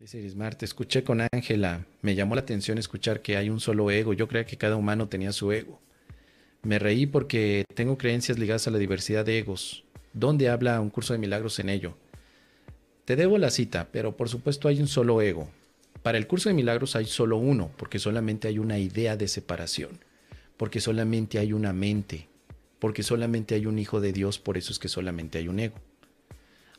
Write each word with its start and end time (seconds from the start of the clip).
Dice 0.00 0.16
Irismar, 0.16 0.54
te 0.54 0.64
escuché 0.64 1.04
con 1.04 1.20
Ángela. 1.30 1.84
Me 2.00 2.14
llamó 2.14 2.34
la 2.34 2.40
atención 2.40 2.78
escuchar 2.78 3.20
que 3.20 3.36
hay 3.36 3.50
un 3.50 3.60
solo 3.60 3.90
ego. 3.90 4.14
Yo 4.14 4.28
creía 4.28 4.46
que 4.46 4.56
cada 4.56 4.76
humano 4.76 5.10
tenía 5.10 5.30
su 5.30 5.52
ego. 5.52 5.78
Me 6.62 6.78
reí 6.78 7.04
porque 7.04 7.66
tengo 7.74 7.98
creencias 7.98 8.38
ligadas 8.38 8.66
a 8.66 8.70
la 8.70 8.78
diversidad 8.78 9.26
de 9.26 9.38
egos. 9.38 9.84
¿Dónde 10.14 10.48
habla 10.48 10.80
un 10.80 10.88
curso 10.88 11.12
de 11.12 11.18
milagros 11.18 11.58
en 11.58 11.68
ello? 11.68 11.98
Te 13.04 13.14
debo 13.14 13.36
la 13.36 13.50
cita, 13.50 13.88
pero 13.92 14.16
por 14.16 14.30
supuesto 14.30 14.68
hay 14.68 14.80
un 14.80 14.88
solo 14.88 15.20
ego. 15.20 15.50
Para 16.02 16.16
el 16.16 16.26
curso 16.26 16.48
de 16.48 16.54
milagros 16.54 16.96
hay 16.96 17.04
solo 17.04 17.36
uno, 17.36 17.70
porque 17.76 17.98
solamente 17.98 18.48
hay 18.48 18.58
una 18.58 18.78
idea 18.78 19.18
de 19.18 19.28
separación, 19.28 19.98
porque 20.56 20.80
solamente 20.80 21.38
hay 21.38 21.52
una 21.52 21.74
mente, 21.74 22.26
porque 22.78 23.02
solamente 23.02 23.54
hay 23.54 23.66
un 23.66 23.78
hijo 23.78 24.00
de 24.00 24.14
Dios, 24.14 24.38
por 24.38 24.56
eso 24.56 24.72
es 24.72 24.78
que 24.78 24.88
solamente 24.88 25.36
hay 25.36 25.48
un 25.48 25.60
ego. 25.60 25.76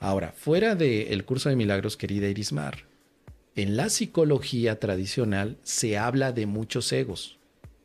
Ahora, 0.00 0.32
fuera 0.36 0.74
del 0.74 1.24
curso 1.24 1.48
de 1.48 1.56
milagros, 1.56 1.96
querida 1.96 2.28
Irismar, 2.28 2.84
en 3.56 3.78
la 3.78 3.88
psicología 3.88 4.78
tradicional 4.78 5.56
se 5.62 5.96
habla 5.96 6.32
de 6.32 6.44
muchos 6.44 6.92
egos, 6.92 7.38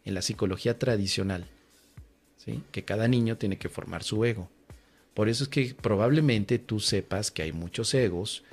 en 0.03 0.13
la 0.13 0.21
psicología 0.21 0.77
tradicional, 0.77 1.47
¿sí? 2.35 2.61
que 2.73 2.83
cada 2.83 3.07
niño 3.07 3.37
tiene 3.37 3.57
que 3.57 3.69
formar 3.69 4.03
su 4.03 4.25
ego. 4.25 4.49
Por 5.13 5.29
eso 5.29 5.45
es 5.45 5.49
que 5.49 5.73
probablemente 5.73 6.59
tú 6.59 6.81
sepas 6.81 7.31
que 7.31 7.43
hay 7.43 7.53
muchos 7.53 7.93
egos 7.93 8.43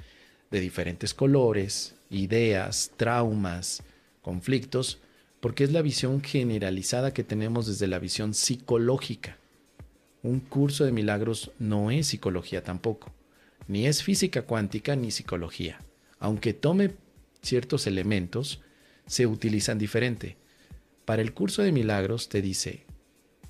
de 0.53 0.61
diferentes 0.61 1.13
colores, 1.13 1.97
ideas, 2.09 2.93
traumas, 2.97 3.83
conflictos, 4.23 4.99
porque 5.41 5.65
es 5.65 5.73
la 5.73 5.83
visión 5.83 6.23
generalizada 6.23 7.13
que 7.13 7.25
tenemos 7.25 7.67
desde 7.67 7.89
la 7.89 7.99
visión 7.99 8.33
psicológica. 8.33 9.39
Un 10.23 10.39
curso 10.39 10.85
de 10.85 10.93
milagros 10.93 11.51
no 11.59 11.91
es 11.91 12.07
psicología 12.07 12.63
tampoco, 12.63 13.13
ni 13.67 13.87
es 13.87 14.05
física 14.05 14.43
cuántica 14.43 14.95
ni 14.95 15.11
psicología, 15.11 15.81
aunque 16.21 16.55
tome 16.55 16.93
ciertos 17.43 17.87
elementos 17.87 18.61
se 19.07 19.27
utilizan 19.27 19.79
diferente. 19.79 20.37
Para 21.05 21.23
el 21.23 21.33
curso 21.33 21.63
de 21.63 21.73
milagros 21.73 22.29
te 22.29 22.43
dice, 22.43 22.87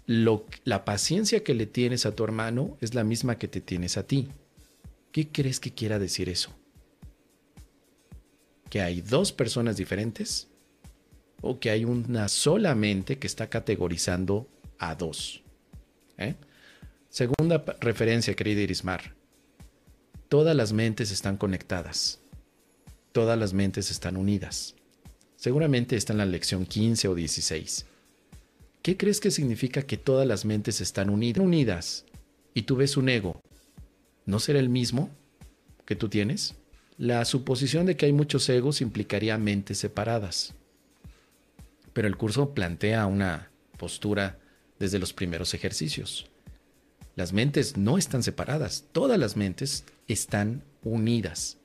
lo, 0.07 0.47
la 0.65 0.85
paciencia 0.85 1.43
que 1.43 1.55
le 1.55 1.67
tienes 1.67 2.07
a 2.07 2.15
tu 2.15 2.25
hermano 2.25 2.79
es 2.81 2.95
la 2.95 3.05
misma 3.05 3.39
que 3.39 3.49
te 3.49 3.61
tienes 3.61 3.97
a 3.97 4.07
ti. 4.07 4.29
¿Qué 5.13 5.29
crees 5.29 5.61
que 5.61 5.75
quiera 5.75 5.99
decir 5.99 6.29
eso? 6.29 6.55
¿Que 8.71 8.81
hay 8.81 9.01
dos 9.01 9.33
personas 9.33 9.77
diferentes? 9.77 10.49
¿O 11.41 11.59
que 11.59 11.71
hay 11.71 11.85
una 11.85 12.29
sola 12.29 12.75
mente 12.75 13.19
que 13.19 13.27
está 13.27 13.49
categorizando 13.49 14.49
a 14.79 14.95
dos? 14.95 15.43
¿Eh? 16.17 16.35
Segunda 17.09 17.65
referencia, 17.81 18.35
querida 18.35 18.61
Irismar. 18.61 19.15
Todas 20.29 20.55
las 20.55 20.73
mentes 20.73 21.11
están 21.11 21.37
conectadas 21.37 22.21
todas 23.19 23.37
las 23.37 23.53
mentes 23.53 23.91
están 23.91 24.17
unidas. 24.17 24.77
Seguramente 25.35 25.97
está 25.97 26.13
en 26.13 26.19
la 26.19 26.25
lección 26.25 26.65
15 26.65 27.09
o 27.09 27.17
16. 27.17 27.85
¿Qué 28.81 28.97
crees 28.97 29.19
que 29.19 29.33
significa 29.33 29.83
que 29.83 29.97
todas 29.97 30.25
las 30.25 30.45
mentes 30.45 30.81
están 30.81 31.11
unidas? 31.11 31.45
unidas 31.45 32.05
y 32.55 32.63
tú 32.63 32.77
ves 32.77 32.97
un 32.97 33.09
ego. 33.09 33.41
¿No 34.25 34.39
será 34.39 34.61
el 34.61 34.69
mismo 34.69 35.11
que 35.85 35.97
tú 35.97 36.09
tienes? 36.09 36.55
La 36.97 37.25
suposición 37.25 37.87
de 37.87 37.97
que 37.97 38.07
hay 38.07 38.13
muchos 38.13 38.49
egos 38.51 38.81
implicaría 38.81 39.37
mentes 39.37 39.79
separadas. 39.79 40.55
Pero 41.93 42.07
el 42.07 42.17
curso 42.17 42.55
plantea 42.55 43.07
una 43.07 43.51
postura 43.79 44.39
desde 44.79 45.01
los 45.01 45.13
primeros 45.13 45.55
ejercicios. 45.55 46.31
Las 47.17 47.33
mentes 47.33 47.77
no 47.77 47.99
están 47.99 48.23
separadas, 48.23 48.85
todas 48.93 49.19
las 49.19 49.37
mentes 49.37 49.83
están 50.07 50.63
unidas. 50.85 51.59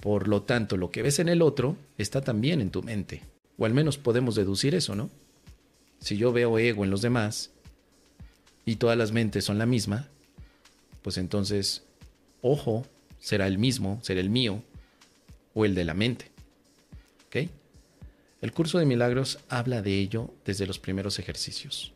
Por 0.00 0.28
lo 0.28 0.42
tanto, 0.42 0.76
lo 0.76 0.90
que 0.90 1.02
ves 1.02 1.18
en 1.18 1.28
el 1.28 1.42
otro 1.42 1.76
está 1.98 2.22
también 2.22 2.60
en 2.60 2.70
tu 2.70 2.82
mente. 2.82 3.22
O 3.58 3.66
al 3.66 3.74
menos 3.74 3.98
podemos 3.98 4.34
deducir 4.34 4.74
eso, 4.74 4.94
¿no? 4.94 5.10
Si 6.00 6.16
yo 6.16 6.32
veo 6.32 6.58
ego 6.58 6.84
en 6.84 6.90
los 6.90 7.02
demás 7.02 7.50
y 8.64 8.76
todas 8.76 8.96
las 8.96 9.12
mentes 9.12 9.44
son 9.44 9.58
la 9.58 9.66
misma, 9.66 10.08
pues 11.02 11.18
entonces, 11.18 11.82
ojo, 12.40 12.86
será 13.18 13.46
el 13.46 13.58
mismo, 13.58 14.00
será 14.02 14.20
el 14.20 14.30
mío 14.30 14.62
o 15.52 15.66
el 15.66 15.74
de 15.74 15.84
la 15.84 15.92
mente. 15.92 16.30
¿Ok? 17.26 17.50
El 18.40 18.52
curso 18.52 18.78
de 18.78 18.86
milagros 18.86 19.40
habla 19.50 19.82
de 19.82 19.98
ello 19.98 20.32
desde 20.46 20.66
los 20.66 20.78
primeros 20.78 21.18
ejercicios. 21.18 21.92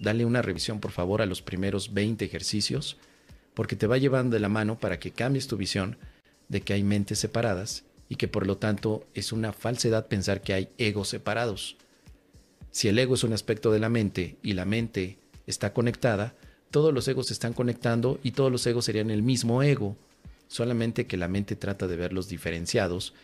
Dale 0.00 0.24
una 0.24 0.40
revisión, 0.40 0.80
por 0.80 0.92
favor, 0.92 1.20
a 1.20 1.26
los 1.26 1.42
primeros 1.42 1.92
20 1.92 2.24
ejercicios, 2.24 2.96
porque 3.52 3.76
te 3.76 3.86
va 3.86 3.98
llevando 3.98 4.34
de 4.34 4.40
la 4.40 4.48
mano 4.48 4.78
para 4.78 4.98
que 4.98 5.10
cambies 5.10 5.46
tu 5.46 5.58
visión 5.58 5.98
de 6.52 6.60
que 6.60 6.74
hay 6.74 6.82
mentes 6.84 7.18
separadas 7.18 7.82
y 8.10 8.16
que 8.16 8.28
por 8.28 8.46
lo 8.46 8.58
tanto 8.58 9.06
es 9.14 9.32
una 9.32 9.54
falsedad 9.54 10.06
pensar 10.06 10.42
que 10.42 10.52
hay 10.52 10.68
egos 10.76 11.08
separados. 11.08 11.76
Si 12.70 12.88
el 12.88 12.98
ego 12.98 13.14
es 13.14 13.24
un 13.24 13.32
aspecto 13.32 13.72
de 13.72 13.78
la 13.78 13.88
mente 13.88 14.36
y 14.42 14.52
la 14.52 14.66
mente 14.66 15.16
está 15.46 15.72
conectada, 15.72 16.34
todos 16.70 16.92
los 16.92 17.08
egos 17.08 17.28
se 17.28 17.32
están 17.32 17.54
conectando 17.54 18.20
y 18.22 18.32
todos 18.32 18.52
los 18.52 18.66
egos 18.66 18.84
serían 18.84 19.10
el 19.10 19.22
mismo 19.22 19.62
ego, 19.62 19.96
solamente 20.46 21.06
que 21.06 21.16
la 21.16 21.26
mente 21.26 21.56
trata 21.56 21.86
de 21.86 21.96
verlos 21.96 22.28
diferenciados 22.28 23.14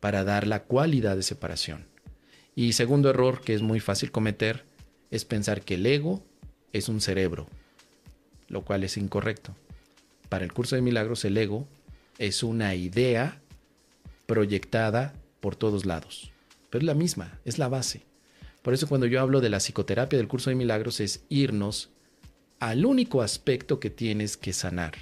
para 0.00 0.24
dar 0.24 0.46
la 0.46 0.62
cualidad 0.62 1.16
de 1.16 1.22
separación. 1.22 1.84
Y 2.56 2.72
segundo 2.72 3.10
error 3.10 3.42
que 3.42 3.52
es 3.52 3.60
muy 3.60 3.80
fácil 3.80 4.10
cometer 4.10 4.64
es 5.10 5.26
pensar 5.26 5.60
que 5.60 5.74
el 5.74 5.84
ego 5.84 6.22
es 6.72 6.88
un 6.88 7.02
cerebro, 7.02 7.48
lo 8.48 8.62
cual 8.62 8.82
es 8.82 8.96
incorrecto. 8.96 9.54
Para 10.30 10.46
el 10.46 10.54
curso 10.54 10.74
de 10.74 10.82
milagros 10.82 11.24
el 11.26 11.36
ego 11.36 11.68
es 12.18 12.42
una 12.42 12.74
idea 12.74 13.40
proyectada 14.26 15.14
por 15.40 15.56
todos 15.56 15.86
lados. 15.86 16.30
Pero 16.68 16.82
es 16.82 16.86
la 16.86 16.94
misma, 16.94 17.38
es 17.44 17.58
la 17.58 17.68
base. 17.68 18.02
Por 18.62 18.74
eso 18.74 18.88
cuando 18.88 19.06
yo 19.06 19.20
hablo 19.20 19.40
de 19.40 19.48
la 19.48 19.60
psicoterapia 19.60 20.18
del 20.18 20.28
curso 20.28 20.50
de 20.50 20.56
milagros 20.56 21.00
es 21.00 21.24
irnos 21.28 21.90
al 22.60 22.84
único 22.84 23.22
aspecto 23.22 23.80
que 23.80 23.88
tienes 23.88 24.36
que 24.36 24.52
sanar, 24.52 24.94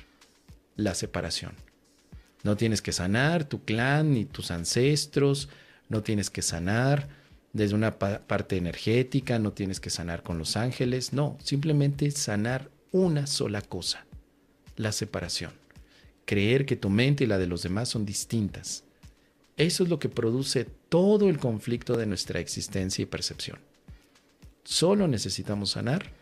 la 0.77 0.95
separación. 0.95 1.55
No 2.45 2.57
tienes 2.57 2.83
que 2.83 2.93
sanar 2.93 3.45
tu 3.45 3.65
clan 3.65 4.13
ni 4.13 4.27
tus 4.27 4.51
ancestros, 4.51 5.49
no 5.89 6.03
tienes 6.03 6.29
que 6.29 6.43
sanar 6.43 7.09
desde 7.55 7.75
una 7.75 7.99
parte 7.99 8.59
energética, 8.59 9.39
no 9.39 9.53
tienes 9.53 9.81
que 9.81 9.89
sanar 9.89 10.23
con 10.23 10.37
los 10.37 10.57
ángeles, 10.59 11.15
no, 11.15 11.39
simplemente 11.43 12.11
sanar 12.11 12.69
una 12.93 13.27
sola 13.27 13.63
cosa, 13.63 14.05
la 14.77 14.93
separación 14.93 15.66
creer 16.27 16.67
que 16.67 16.77
tu 16.77 16.91
mente 16.91 17.25
y 17.25 17.27
la 17.27 17.39
de 17.39 17.47
los 17.47 17.63
demás 17.63 17.89
son 17.89 18.05
distintas. 18.05 18.85
Eso 19.57 19.85
es 19.85 19.89
lo 19.89 19.99
que 19.99 20.11
produce 20.11 20.67
todo 20.91 21.31
el 21.31 21.39
conflicto 21.39 21.97
de 21.97 22.05
nuestra 22.05 22.41
existencia 22.41 23.03
y 23.03 23.07
percepción. 23.07 23.59
Solo 24.65 25.09
necesitamos 25.09 25.71
sanar 25.71 26.13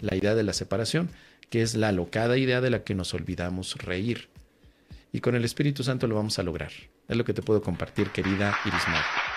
la 0.00 0.16
idea 0.16 0.34
de 0.34 0.42
la 0.42 0.54
separación, 0.54 1.10
que 1.50 1.62
es 1.62 1.76
la 1.76 1.88
alocada 1.88 2.36
idea 2.36 2.60
de 2.60 2.70
la 2.70 2.82
que 2.82 2.94
nos 2.94 3.14
olvidamos 3.14 3.76
reír. 3.76 4.28
Y 5.12 5.20
con 5.20 5.34
el 5.34 5.44
Espíritu 5.44 5.84
Santo 5.84 6.06
lo 6.06 6.16
vamos 6.16 6.38
a 6.38 6.42
lograr. 6.42 6.72
Es 7.08 7.16
lo 7.16 7.24
que 7.24 7.34
te 7.34 7.42
puedo 7.42 7.62
compartir, 7.62 8.10
querida 8.10 8.56
Irismar. 8.64 9.29